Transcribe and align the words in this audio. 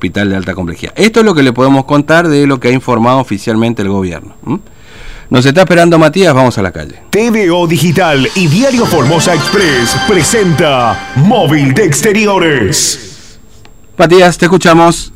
hospital 0.00 0.30
de 0.30 0.36
alta 0.36 0.54
complejidad. 0.54 0.92
Esto 0.94 1.18
es 1.18 1.26
lo 1.26 1.34
que 1.34 1.42
le 1.42 1.52
podemos 1.52 1.84
contar 1.84 2.28
de 2.28 2.46
lo 2.46 2.60
que 2.60 2.68
ha 2.68 2.70
informado 2.70 3.18
oficialmente 3.18 3.82
el 3.82 3.88
gobierno. 3.88 4.36
Nos 5.28 5.44
está 5.44 5.62
esperando 5.62 5.98
Matías, 5.98 6.32
vamos 6.32 6.56
a 6.56 6.62
la 6.62 6.70
calle. 6.70 7.00
TVO 7.10 7.66
Digital 7.66 8.28
y 8.36 8.46
Diario 8.46 8.86
Formosa 8.86 9.34
Express 9.34 9.96
presenta 10.06 11.14
Móvil 11.16 11.74
de 11.74 11.82
Exteriores. 11.82 13.40
Matías, 13.96 14.38
te 14.38 14.44
escuchamos. 14.44 15.12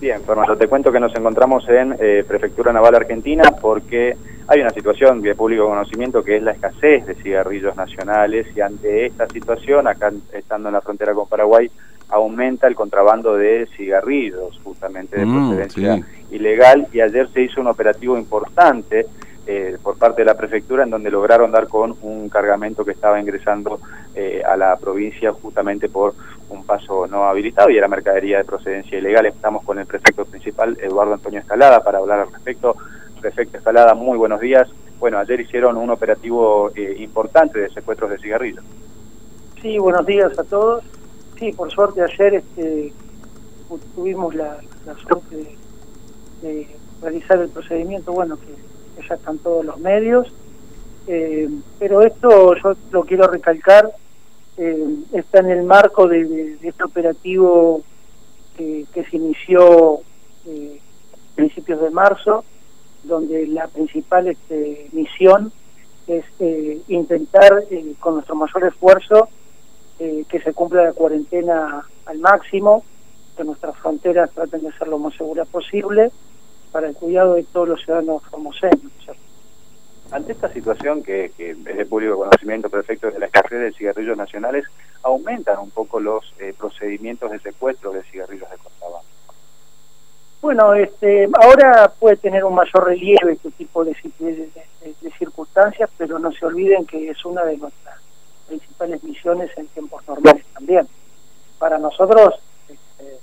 Bien, 0.00 0.22
Fernando, 0.24 0.56
te 0.56 0.68
cuento 0.68 0.90
que 0.90 1.00
nos 1.00 1.14
encontramos 1.14 1.68
en 1.68 1.94
eh, 2.00 2.24
Prefectura 2.26 2.72
Naval 2.72 2.94
Argentina 2.94 3.52
porque 3.60 4.16
hay 4.48 4.60
una 4.60 4.70
situación 4.70 5.20
de 5.20 5.34
público 5.34 5.66
conocimiento 5.66 6.24
que 6.24 6.38
es 6.38 6.42
la 6.42 6.52
escasez 6.52 7.04
de 7.04 7.14
cigarrillos 7.16 7.76
nacionales 7.76 8.46
y 8.56 8.62
ante 8.62 9.04
esta 9.04 9.28
situación, 9.28 9.86
acá 9.86 10.10
estando 10.32 10.70
en 10.70 10.74
la 10.76 10.80
frontera 10.80 11.12
con 11.12 11.28
Paraguay, 11.28 11.70
aumenta 12.08 12.66
el 12.66 12.74
contrabando 12.74 13.36
de 13.36 13.66
cigarrillos, 13.76 14.60
justamente 14.62 15.18
de 15.18 15.26
mm, 15.26 15.48
procedencia 15.48 16.06
ilegal, 16.30 16.86
y 16.92 17.00
ayer 17.00 17.28
se 17.30 17.42
hizo 17.42 17.60
un 17.60 17.68
operativo 17.68 18.16
importante 18.16 19.06
eh, 19.46 19.76
por 19.82 19.98
parte 19.98 20.22
de 20.22 20.26
la 20.26 20.36
prefectura 20.38 20.84
en 20.84 20.90
donde 20.90 21.10
lograron 21.10 21.50
dar 21.50 21.68
con 21.68 21.94
un 22.00 22.30
cargamento 22.30 22.82
que 22.82 22.92
estaba 22.92 23.20
ingresando 23.20 23.78
eh, 24.14 24.42
a 24.42 24.56
la 24.56 24.74
provincia 24.76 25.32
justamente 25.32 25.90
por 25.90 26.14
un 26.48 26.64
paso 26.64 27.06
no 27.06 27.24
habilitado 27.24 27.68
y 27.68 27.76
era 27.76 27.86
mercadería 27.86 28.38
de 28.38 28.44
procedencia 28.44 28.96
ilegal. 28.96 29.26
Estamos 29.26 29.62
con 29.62 29.78
el 29.78 29.86
prefecto 29.86 30.24
principal, 30.24 30.78
Eduardo 30.80 31.14
Antonio 31.14 31.40
Escalada, 31.40 31.82
para 31.82 31.98
hablar 31.98 32.20
al 32.20 32.32
respecto. 32.32 32.76
Prefecto 33.20 33.58
Escalada, 33.58 33.94
muy 33.94 34.16
buenos 34.16 34.40
días. 34.40 34.68
Bueno, 34.98 35.18
ayer 35.18 35.40
hicieron 35.40 35.76
un 35.76 35.90
operativo 35.90 36.70
eh, 36.74 36.96
importante 37.00 37.58
de 37.58 37.70
secuestros 37.70 38.10
de 38.10 38.18
cigarrillos. 38.18 38.64
Sí, 39.60 39.78
buenos 39.78 40.06
días 40.06 40.38
a 40.38 40.44
todos. 40.44 40.84
Sí, 41.44 41.52
por 41.52 41.70
suerte 41.70 42.00
ayer 42.00 42.36
este, 42.36 42.90
tuvimos 43.94 44.34
la, 44.34 44.56
suerte 45.06 45.54
de, 46.40 46.66
realizar 47.02 47.38
el 47.38 47.50
procedimiento, 47.50 48.12
bueno, 48.12 48.38
que, 48.38 49.02
ya 49.06 49.16
están 49.16 49.36
todos 49.36 49.62
los 49.62 49.78
medios, 49.78 50.32
eh, 51.06 51.50
pero 51.78 52.00
esto 52.00 52.54
yo 52.54 52.72
lo 52.90 53.04
quiero 53.04 53.26
recalcar, 53.26 53.90
eh, 54.56 54.88
está 55.12 55.40
en 55.40 55.50
el 55.50 55.64
marco 55.64 56.08
de, 56.08 56.56
este 56.62 56.82
operativo 56.82 57.82
que, 58.56 58.86
se 58.94 59.16
inició 59.18 60.00
eh, 60.46 60.80
a 61.12 61.34
principios 61.34 61.78
de 61.82 61.90
marzo, 61.90 62.42
donde 63.02 63.46
la 63.48 63.68
principal 63.68 64.28
este, 64.28 64.88
misión 64.92 65.52
es 66.06 66.24
intentar 66.88 67.64
con 68.00 68.14
nuestro 68.14 68.34
mayor 68.34 68.64
esfuerzo 68.64 69.28
eh, 69.98 70.24
que 70.28 70.40
se 70.40 70.52
cumpla 70.52 70.84
la 70.84 70.92
cuarentena 70.92 71.86
al 72.06 72.18
máximo, 72.18 72.84
que 73.36 73.44
nuestras 73.44 73.76
fronteras 73.76 74.30
traten 74.32 74.62
de 74.62 74.72
ser 74.72 74.88
lo 74.88 74.98
más 74.98 75.14
seguras 75.14 75.48
posible 75.48 76.10
para 76.72 76.88
el 76.88 76.94
cuidado 76.94 77.34
de 77.34 77.44
todos 77.44 77.68
los 77.68 77.80
ciudadanos 77.80 78.22
formoseños. 78.24 78.92
Ante 80.10 80.32
esta 80.32 80.52
situación 80.52 81.02
que, 81.02 81.32
es 81.38 81.64
de 81.64 81.86
público 81.86 82.18
conocimiento 82.18 82.68
perfecto 82.68 83.10
de 83.10 83.18
la 83.18 83.26
escasez 83.26 83.60
de 83.60 83.72
cigarrillos 83.72 84.16
nacionales, 84.16 84.64
aumentan 85.02 85.58
un 85.58 85.70
poco 85.70 85.98
los 85.98 86.34
eh, 86.38 86.52
procedimientos 86.56 87.30
de 87.30 87.38
secuestro 87.38 87.92
de 87.92 88.02
cigarrillos 88.02 88.50
de 88.50 88.58
contrabando. 88.58 89.08
Bueno, 90.40 90.74
este, 90.74 91.28
ahora 91.40 91.90
puede 91.98 92.16
tener 92.16 92.44
un 92.44 92.54
mayor 92.54 92.84
relieve 92.84 93.32
este 93.32 93.50
tipo 93.52 93.84
de, 93.84 93.96
de 94.18 95.10
circunstancias, 95.18 95.88
pero 95.96 96.18
no 96.18 96.32
se 96.32 96.44
olviden 96.44 96.84
que 96.84 97.08
es 97.10 97.24
una 97.24 97.44
de 97.44 97.56
nuestras 97.56 98.03
principales 98.46 99.02
misiones 99.02 99.50
en 99.56 99.66
tiempos 99.68 100.06
normales 100.06 100.44
también. 100.54 100.88
Para 101.58 101.78
nosotros 101.78 102.34
este, 102.68 103.18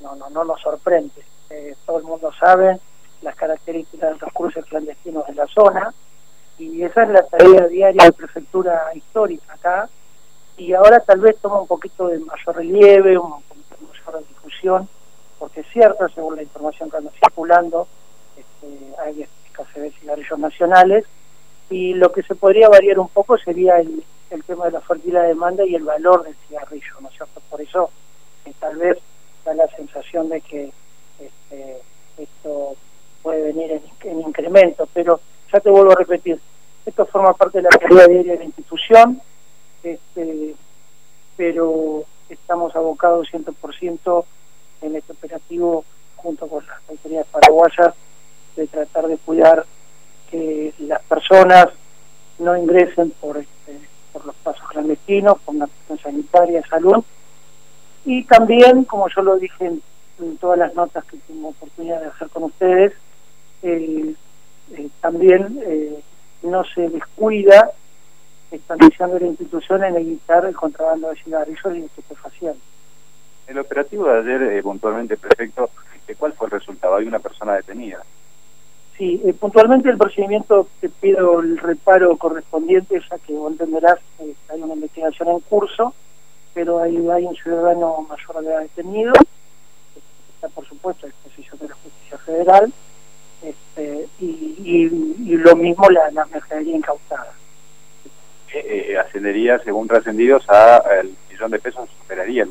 no, 0.00 0.14
no, 0.16 0.30
no 0.30 0.44
nos 0.44 0.60
sorprende. 0.60 1.24
Eh, 1.50 1.74
todo 1.86 1.98
el 1.98 2.04
mundo 2.04 2.30
sabe 2.38 2.78
las 3.22 3.34
características 3.36 4.14
de 4.14 4.18
los 4.18 4.32
cruces 4.32 4.64
clandestinos 4.66 5.26
de 5.26 5.34
la 5.34 5.46
zona 5.46 5.94
y 6.58 6.82
esa 6.82 7.02
es 7.04 7.08
la 7.10 7.22
tarea 7.24 7.66
diaria 7.66 8.04
de 8.04 8.12
prefectura 8.12 8.90
histórica 8.94 9.54
acá 9.54 9.88
y 10.56 10.72
ahora 10.72 11.00
tal 11.00 11.20
vez 11.20 11.36
toma 11.38 11.60
un 11.60 11.66
poquito 11.66 12.08
de 12.08 12.18
mayor 12.20 12.56
relieve, 12.56 13.18
un 13.18 13.42
poquito 13.42 13.76
de 13.80 13.86
mayor 13.86 14.28
difusión, 14.28 14.88
porque 15.38 15.60
es 15.60 15.66
cierto, 15.72 16.08
según 16.10 16.36
la 16.36 16.42
información 16.42 16.90
que 16.90 16.96
anda 16.96 17.10
circulando, 17.18 17.88
este, 18.36 19.00
hay 19.00 19.26
escasez 19.46 19.82
de 19.82 19.90
cigarrillos 19.92 20.38
nacionales 20.38 21.04
y 21.70 21.94
lo 21.94 22.12
que 22.12 22.22
se 22.22 22.34
podría 22.34 22.68
variar 22.68 23.00
un 23.00 23.08
poco 23.08 23.36
sería 23.38 23.78
el, 23.78 24.04
el 24.30 24.42
tema 24.44 24.66
de 24.66 24.72
la 24.72 24.78
oferta 24.78 25.06
y 25.06 25.12
la 25.12 25.22
demanda 25.22 25.64
y 25.64 25.74
el 25.74 25.84
valor 25.84 26.24
del 26.24 26.34
cigarrillo, 26.48 27.00
¿no 27.00 27.08
es 27.08 27.14
cierto? 27.14 27.40
Por 27.50 27.60
eso 27.60 27.90
eh, 28.44 28.52
tal 28.58 28.76
vez 28.76 28.98
da 29.44 29.54
la 29.54 29.68
sensación 29.68 30.28
de 30.28 30.40
que 30.40 30.72
este, 31.18 31.80
esto 32.18 32.76
puede 33.22 33.52
venir 33.52 33.80
en, 34.02 34.20
incremento, 34.20 34.88
pero 34.92 35.20
ya 35.52 35.60
te 35.60 35.70
vuelvo 35.70 35.92
a 35.92 35.96
repetir, 35.96 36.40
esto 36.84 37.06
forma 37.06 37.32
parte 37.34 37.58
de 37.58 37.64
la 37.64 37.70
calidad 37.70 38.08
diaria 38.08 38.32
de 38.32 38.38
la 38.38 38.44
institución, 38.44 39.20
este, 39.82 40.54
pero 41.36 42.04
estamos 42.28 42.74
abocados 42.76 43.28
100% 43.32 44.24
en 44.82 44.96
este 44.96 45.12
operativo 45.12 45.84
junto 46.16 46.46
con 46.48 46.66
las 46.66 46.78
autoridades 46.88 47.26
paraguayas 47.28 47.94
de 48.56 48.66
tratar 48.66 49.06
de 49.06 49.18
cuidar 49.18 49.64
que 50.30 50.72
las 50.78 51.02
personas 51.02 51.68
no 52.38 52.56
ingresen 52.56 53.10
por 53.20 53.36
este, 53.38 53.78
por 54.14 54.24
los 54.24 54.34
pasos 54.36 54.66
clandestinos, 54.68 55.38
con 55.44 55.58
la 55.58 55.64
atención 55.64 55.98
sanitaria, 55.98 56.62
salud. 56.68 57.04
Y 58.04 58.22
también, 58.24 58.84
como 58.84 59.08
yo 59.08 59.22
lo 59.22 59.36
dije 59.36 59.66
en, 59.66 59.82
todas 60.38 60.56
las 60.56 60.74
notas 60.76 61.04
que 61.06 61.16
tengo 61.26 61.48
oportunidad 61.48 62.00
de 62.00 62.06
hacer 62.06 62.28
con 62.28 62.44
ustedes, 62.44 62.92
eh, 63.62 64.14
eh, 64.72 64.88
también 65.00 65.60
eh, 65.66 66.00
no 66.44 66.62
se 66.64 66.88
descuida 66.88 67.72
esta 68.52 68.76
misión 68.76 69.12
de 69.12 69.20
la 69.20 69.26
institución 69.26 69.82
en 69.82 69.96
evitar 69.96 70.44
el 70.44 70.54
contrabando 70.54 71.10
de 71.10 71.16
cigarrillos 71.16 71.76
y 71.76 71.84
estupefacientes. 71.84 72.62
El 73.48 73.58
operativo 73.58 74.06
de 74.06 74.20
ayer, 74.20 74.62
puntualmente, 74.62 75.16
perfecto, 75.16 75.68
¿cuál 76.16 76.32
fue 76.34 76.46
el 76.46 76.52
resultado? 76.52 76.94
Hay 76.94 77.06
una 77.06 77.18
persona 77.18 77.54
detenida. 77.54 78.04
Sí, 78.96 79.20
eh, 79.24 79.32
puntualmente 79.34 79.90
el 79.90 79.98
procedimiento 79.98 80.68
te 80.80 80.88
pido 80.88 81.40
el 81.40 81.58
reparo 81.58 82.16
correspondiente, 82.16 83.00
ya 83.10 83.18
que 83.18 83.32
vos 83.32 83.50
entenderás 83.50 83.98
que 84.16 84.34
hay 84.48 84.62
una 84.62 84.74
investigación 84.74 85.28
en 85.28 85.40
curso, 85.40 85.94
pero 86.52 86.78
hay, 86.78 86.96
hay 86.96 87.24
un 87.24 87.34
ciudadano 87.34 88.06
mayor 88.08 88.44
de 88.44 88.50
edad 88.50 88.60
detenido, 88.60 89.12
está 90.34 90.48
por 90.48 90.64
supuesto 90.68 91.06
a 91.06 91.10
disposición 91.10 91.58
de 91.58 91.68
la 91.68 91.74
justicia 91.74 92.18
federal, 92.18 92.72
este, 93.42 94.08
y, 94.20 94.88
lo 95.36 95.56
mismo 95.56 95.90
la, 95.90 96.10
la 96.12 96.24
mercadería 96.26 96.76
incautada. 96.76 97.32
Eh, 98.54 98.92
eh, 98.92 98.98
ascendería, 98.98 99.58
según 99.58 99.88
trascendidos, 99.88 100.48
a 100.48 100.78
el 101.00 101.12
millón 101.28 101.50
de 101.50 101.58
pesos 101.58 101.90
superaría 101.98 102.46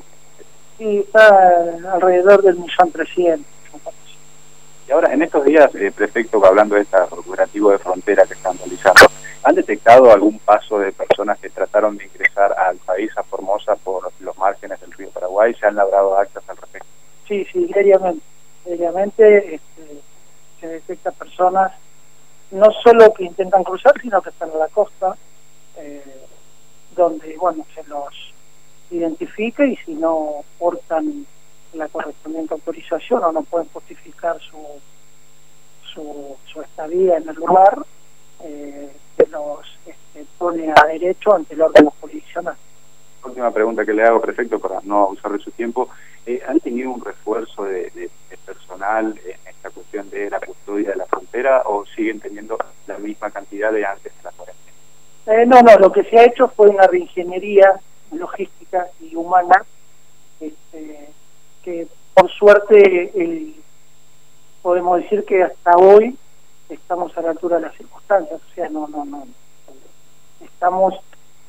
Sí, 0.77 0.99
está 0.99 1.93
alrededor 1.93 2.43
del 2.43 2.57
millón 2.57 2.91
trescientos. 2.91 3.52
Y 4.88 4.91
ahora, 4.91 5.13
en 5.13 5.21
estos 5.21 5.45
días, 5.45 5.73
eh, 5.75 5.91
prefecto, 5.95 6.45
hablando 6.45 6.75
de 6.75 6.81
este 6.81 6.97
operativo 6.97 7.71
de 7.71 7.77
frontera 7.77 8.25
que 8.25 8.33
están 8.33 8.57
realizando, 8.57 9.05
¿han 9.44 9.55
detectado 9.55 10.11
algún 10.11 10.39
paso 10.39 10.79
de 10.79 10.91
personas 10.91 11.39
que 11.39 11.49
trataron 11.49 11.97
de 11.97 12.05
ingresar 12.05 12.53
al 12.57 12.77
país, 12.77 13.09
a 13.16 13.23
Formosa, 13.23 13.75
por 13.77 14.11
los 14.19 14.38
márgenes 14.38 14.81
del 14.81 14.91
río 14.91 15.09
Paraguay? 15.11 15.53
¿Se 15.53 15.66
han 15.66 15.75
labrado 15.75 16.17
actas 16.17 16.44
al 16.47 16.57
respecto? 16.57 16.88
Sí, 17.27 17.45
sí, 17.51 17.66
diariamente. 17.66 18.23
Diariamente 18.66 19.55
este, 19.55 20.01
se 20.59 20.67
detecta 20.67 21.11
personas 21.11 21.71
no 22.51 22.71
solo 22.83 23.13
que 23.13 23.23
intentan 23.23 23.63
cruzar, 23.63 24.00
sino 24.01 24.21
que 24.21 24.29
están 24.29 24.51
en 24.51 24.59
la 24.59 24.67
costa, 24.67 25.15
eh, 25.77 26.03
donde, 26.95 27.35
bueno, 27.38 27.65
se 27.73 27.83
los 27.85 28.33
identifica 28.91 29.65
y 29.65 29.75
si 29.77 29.94
no 29.95 30.44
portan 30.59 31.25
la 31.73 31.88
correspondiente 31.88 32.53
autorización 32.53 33.23
o 33.23 33.31
no 33.31 33.44
pueden 33.44 33.67
justificar 33.69 34.39
su, 34.39 34.57
su, 35.94 36.62
estadía 36.62 37.18
en 37.18 37.30
el 37.30 37.36
lugar, 37.36 37.77
eh, 38.44 38.92
se 39.18 39.27
los 39.27 39.59
este, 39.86 40.25
pone 40.38 40.71
a 40.71 40.88
derecho 40.88 41.33
ante 41.33 41.53
el 41.53 41.62
órgano 41.62 41.94
jurisdiccional. 42.00 42.56
Última 43.24 43.51
pregunta 43.51 43.86
que 43.86 43.94
le 43.94 44.03
hago, 44.03 44.19
prefecto, 44.19 44.59
para 44.59 44.81
no 44.83 45.03
abusar 45.03 45.31
de 45.31 45.39
su 45.39 45.51
tiempo. 45.51 45.89
Eh, 46.25 46.42
¿Han 46.47 46.59
tenido 46.59 46.92
un 46.92 47.03
refuerzo 47.03 47.63
de, 47.63 48.09
personal 48.45 49.18
en 49.25 49.47
esta 49.47 49.69
cuestión 49.69 50.09
de 50.09 50.30
la 50.30 50.39
custodia 50.39 50.89
de 50.89 50.95
la 50.97 51.06
frontera 51.06 51.63
o 51.65 51.86
siguen 51.86 52.19
teniendo 52.19 52.57
la 52.88 52.97
misma 52.97 53.31
cantidad 53.31 53.71
de 53.71 53.86
antes 53.86 54.15
de 54.18 54.24
la 54.24 54.31
cuarentena? 54.31 54.77
Eh, 55.27 55.45
no, 55.45 55.62
no, 55.62 55.77
lo 55.77 55.92
que 55.92 56.03
se 56.03 56.19
ha 56.19 56.25
hecho 56.25 56.50
fue 56.50 56.68
una 56.68 56.86
reingeniería 56.88 57.80
logística 58.12 58.88
y 59.00 59.15
humana 59.15 59.63
este, 60.39 61.09
que 61.63 61.88
por 62.13 62.30
suerte 62.31 63.12
eh, 63.15 63.54
podemos 64.62 65.01
decir 65.01 65.25
que 65.25 65.44
hasta 65.44 65.77
hoy 65.77 66.18
estamos 66.69 67.15
a 67.18 67.21
la 67.21 67.31
altura 67.31 67.57
de 67.57 67.63
las 67.63 67.75
circunstancias, 67.75 68.39
o 68.39 68.54
sea, 68.54 68.69
no, 68.69 68.88
no, 68.88 69.06
no, 69.06 69.25
estamos 70.42 70.95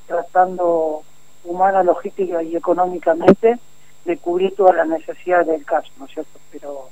tratando 0.06 1.02
humana, 1.44 1.82
logística 1.82 2.43
y 2.43 2.56
económicamente 2.56 3.58
de 4.05 4.19
cubrir 4.19 4.55
todas 4.55 4.76
las 4.76 4.88
necesidades 4.88 5.46
del 5.46 5.64
caso, 5.64 5.90
¿no 5.99 6.06
es 6.06 6.12
cierto? 6.12 6.38
Pero 6.50 6.88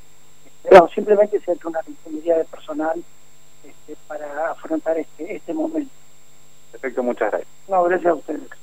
no, 0.70 0.88
simplemente 0.88 1.40
se 1.40 1.58
una 1.64 1.80
disponibilidad 1.86 2.38
de 2.38 2.44
personal 2.44 3.02
este, 3.64 3.96
para 4.06 4.50
afrontar 4.50 4.98
este, 4.98 5.36
este 5.36 5.52
momento. 5.52 5.92
Perfecto, 6.70 7.02
muchas 7.02 7.30
gracias. 7.30 7.50
No, 7.68 7.82
gracias 7.84 8.10
a 8.10 8.14
ustedes. 8.14 8.61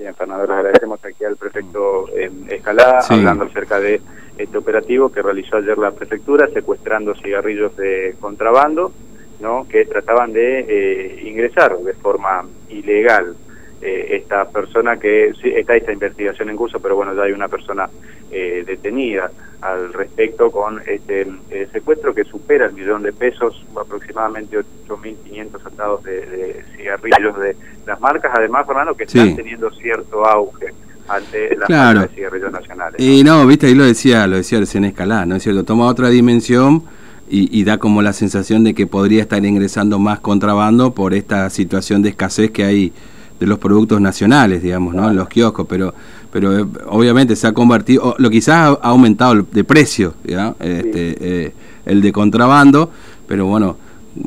Bien, 0.00 0.14
Fernando, 0.14 0.46
les 0.46 0.56
agradecemos 0.56 1.04
aquí 1.04 1.24
al 1.26 1.36
prefecto 1.36 2.06
Escalá, 2.48 3.00
hablando 3.06 3.44
acerca 3.44 3.78
de 3.78 4.00
este 4.38 4.56
operativo 4.56 5.12
que 5.12 5.20
realizó 5.20 5.58
ayer 5.58 5.76
la 5.76 5.90
prefectura, 5.90 6.48
secuestrando 6.48 7.14
cigarrillos 7.16 7.76
de 7.76 8.16
contrabando, 8.18 8.94
¿no? 9.40 9.68
que 9.68 9.84
trataban 9.84 10.32
de 10.32 10.60
eh, 10.60 11.28
ingresar 11.28 11.76
de 11.76 11.92
forma 11.92 12.46
ilegal 12.70 13.36
eh, 13.82 14.16
esta 14.22 14.46
persona 14.46 14.98
que 14.98 15.34
sí, 15.40 15.50
está 15.50 15.76
esta 15.76 15.92
investigación 15.92 16.48
en 16.48 16.56
curso, 16.56 16.80
pero 16.80 16.96
bueno, 16.96 17.14
ya 17.14 17.24
hay 17.24 17.32
una 17.32 17.48
persona 17.48 17.90
eh, 18.30 18.62
detenida 18.66 19.30
al 19.60 19.92
respecto 19.92 20.50
con 20.50 20.80
este 20.86 21.26
eh, 21.50 21.68
secuestro 21.72 22.14
que 22.14 22.24
supera 22.24 22.66
el 22.66 22.72
millón 22.72 23.02
de 23.02 23.12
pesos, 23.12 23.66
aproximadamente 23.74 24.58
8.500 24.86 25.66
atados 25.66 26.04
de, 26.04 26.26
de, 26.26 26.64
cigarrillos 26.76 27.38
de 27.38 27.56
las 28.00 28.12
marcas, 28.12 28.32
además, 28.34 28.66
Fernando, 28.66 28.94
que 28.94 29.04
están 29.04 29.36
teniendo 29.36 29.70
cierto 29.72 30.24
auge 30.24 30.66
ante 31.08 31.56
las 31.56 31.66
claro. 31.66 32.00
marcas 32.00 32.10
de 32.10 32.16
cigarrillos 32.16 32.52
nacionales. 32.52 33.00
Y 33.00 33.24
no, 33.24 33.46
viste, 33.46 33.66
ahí 33.66 33.74
lo 33.74 33.84
decía, 33.84 34.26
lo 34.26 34.36
decía 34.36 34.60
recién 34.60 34.84
Escalá, 34.84 35.26
¿no 35.26 35.36
es 35.36 35.42
cierto? 35.42 35.64
Toma 35.64 35.86
otra 35.86 36.08
dimensión 36.08 36.84
y, 37.28 37.58
y, 37.58 37.64
da 37.64 37.78
como 37.78 38.02
la 38.02 38.12
sensación 38.12 38.64
de 38.64 38.74
que 38.74 38.86
podría 38.86 39.22
estar 39.22 39.44
ingresando 39.44 39.98
más 39.98 40.20
contrabando 40.20 40.92
por 40.92 41.14
esta 41.14 41.48
situación 41.50 42.02
de 42.02 42.10
escasez 42.10 42.50
que 42.50 42.64
hay 42.64 42.92
de 43.38 43.46
los 43.46 43.58
productos 43.58 44.00
nacionales, 44.00 44.62
digamos, 44.62 44.94
¿no? 44.94 45.08
En 45.10 45.16
los 45.16 45.28
kioscos, 45.28 45.66
pero 45.68 45.94
pero 46.30 46.58
eh, 46.58 46.66
obviamente 46.86 47.36
se 47.36 47.46
ha 47.46 47.52
convertido, 47.52 48.14
lo 48.18 48.30
quizás 48.30 48.78
ha 48.80 48.88
aumentado 48.88 49.34
de 49.50 49.64
precio, 49.64 50.14
¿ya? 50.24 50.54
Este, 50.60 51.16
eh, 51.20 51.52
el 51.86 52.00
de 52.00 52.12
contrabando, 52.12 52.90
pero 53.26 53.46
bueno, 53.46 53.76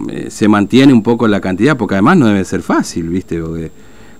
eh, 0.09 0.27
se 0.29 0.47
mantiene 0.47 0.93
un 0.93 1.03
poco 1.03 1.27
la 1.27 1.41
cantidad, 1.41 1.77
porque 1.77 1.95
además 1.95 2.17
no 2.17 2.27
debe 2.27 2.45
ser 2.45 2.61
fácil, 2.61 3.09
¿viste? 3.09 3.41
Porque 3.41 3.71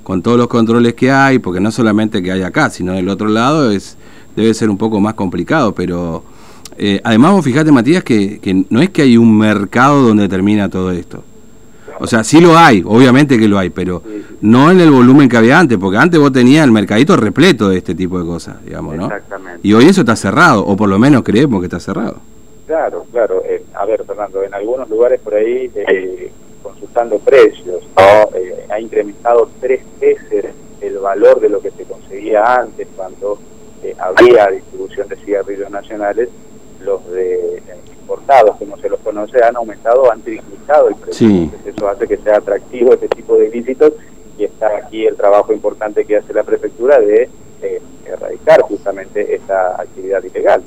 con 0.03 0.21
todos 0.21 0.37
los 0.37 0.47
controles 0.47 0.93
que 0.93 1.11
hay, 1.11 1.39
porque 1.39 1.59
no 1.59 1.71
solamente 1.71 2.21
que 2.21 2.31
hay 2.31 2.41
acá, 2.41 2.69
sino 2.69 2.93
del 2.93 3.09
otro 3.09 3.27
lado, 3.27 3.71
es 3.71 3.97
debe 4.35 4.53
ser 4.53 4.69
un 4.69 4.77
poco 4.77 4.99
más 4.99 5.13
complicado, 5.13 5.73
pero 5.73 6.23
eh, 6.77 6.99
además 7.03 7.33
vos 7.33 7.45
fijate, 7.45 7.71
Matías, 7.71 8.03
que, 8.03 8.39
que 8.39 8.65
no 8.69 8.81
es 8.81 8.89
que 8.89 9.03
hay 9.03 9.17
un 9.17 9.37
mercado 9.37 10.01
donde 10.01 10.27
termina 10.27 10.69
todo 10.69 10.91
esto. 10.91 11.23
O 11.99 12.07
sea, 12.07 12.23
sí 12.23 12.41
lo 12.41 12.57
hay, 12.57 12.83
obviamente 12.85 13.37
que 13.37 13.47
lo 13.47 13.59
hay, 13.59 13.69
pero 13.69 14.01
no 14.41 14.71
en 14.71 14.79
el 14.79 14.89
volumen 14.89 15.29
que 15.29 15.37
había 15.37 15.59
antes, 15.59 15.77
porque 15.77 15.97
antes 15.97 16.19
vos 16.19 16.31
tenías 16.31 16.65
el 16.65 16.71
mercadito 16.71 17.15
repleto 17.15 17.69
de 17.69 17.77
este 17.77 17.95
tipo 17.95 18.19
de 18.19 18.25
cosas, 18.25 18.57
digamos, 18.65 18.95
¿no? 18.95 19.05
Exactamente. 19.05 19.59
Y 19.63 19.73
hoy 19.73 19.85
eso 19.85 20.01
está 20.01 20.15
cerrado, 20.15 20.65
o 20.65 20.75
por 20.75 20.89
lo 20.89 20.97
menos 20.97 21.23
creemos 21.23 21.61
que 21.61 21.67
está 21.67 21.79
cerrado. 21.79 22.19
Claro, 22.73 23.05
claro. 23.11 23.43
Eh, 23.45 23.63
a 23.75 23.85
ver, 23.85 24.03
Fernando, 24.03 24.41
en 24.41 24.51
algunos 24.51 24.89
lugares 24.89 25.19
por 25.21 25.35
ahí, 25.35 25.69
eh, 25.75 26.31
consultando 26.63 27.19
precios, 27.19 27.83
¿no? 27.95 28.35
eh, 28.35 28.65
ha 28.67 28.79
incrementado 28.79 29.47
tres 29.61 29.83
veces 29.99 30.45
el 30.81 30.97
valor 30.97 31.39
de 31.39 31.49
lo 31.49 31.61
que 31.61 31.69
se 31.69 31.83
conseguía 31.83 32.43
antes 32.43 32.87
cuando 32.95 33.37
había 33.99 34.47
distribución 34.47 35.07
de 35.07 35.17
cigarrillos 35.17 35.69
nacionales, 35.69 36.29
los 36.83 37.07
de 37.11 37.61
importados, 38.01 38.55
como 38.57 38.75
se 38.77 38.89
los 38.89 38.99
conoce, 39.01 39.43
han 39.43 39.55
aumentado, 39.55 40.11
han 40.11 40.21
triplicado 40.21 40.87
el 40.87 40.95
precio. 40.95 41.27
Sí. 41.27 41.43
Entonces, 41.43 41.75
eso 41.75 41.87
hace 41.87 42.07
que 42.07 42.17
sea 42.17 42.37
atractivo 42.37 42.93
este 42.93 43.07
tipo 43.09 43.35
de 43.35 43.49
ilícitos 43.49 43.93
y 44.35 44.45
está 44.45 44.77
aquí 44.77 45.05
el 45.05 45.15
trabajo 45.15 45.53
importante 45.53 46.05
que 46.05 46.17
hace 46.17 46.33
la 46.33 46.41
prefectura 46.41 46.99
de 46.99 47.29
erradicar 48.07 48.61
justamente 48.61 49.35
esta 49.35 49.79
actividad 49.79 50.23
ilegal. 50.23 50.63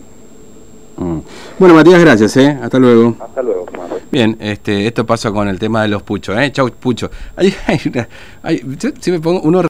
Mm. 0.97 1.19
Bueno, 1.59 1.75
Matías, 1.75 2.01
gracias, 2.01 2.37
¿eh? 2.37 2.59
Hasta 2.63 2.79
luego. 2.79 3.17
Hasta 3.21 3.43
luego, 3.43 3.67
Manuel. 3.77 4.03
Bien, 4.11 4.37
este, 4.41 4.87
esto 4.87 5.05
pasa 5.05 5.31
con 5.31 5.49
el 5.49 5.59
tema 5.59 5.83
de 5.83 5.89
los 5.89 6.03
puchos, 6.03 6.39
¿eh? 6.39 6.51
Chau, 6.53 6.71
pucho. 6.71 7.11
Hay, 7.37 7.55
hay, 7.67 7.81
una, 7.87 8.09
hay, 8.43 8.63
si 9.01 9.11
me 9.11 9.21
pongo 9.21 9.41
uno 9.43 9.61